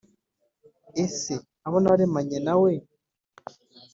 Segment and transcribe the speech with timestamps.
[1.05, 1.33] ese
[1.65, 2.71] abo naremanye nawe?